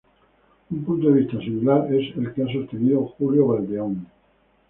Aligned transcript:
Un 0.71 0.79
punto 0.83 1.09
de 1.09 1.19
vista 1.21 1.37
similar 1.39 1.85
es 1.93 2.17
el 2.17 2.33
que 2.33 2.41
ha 2.41 2.51
sostenido 2.51 3.05
Julio 3.19 3.49
Valdeón. 3.49 4.07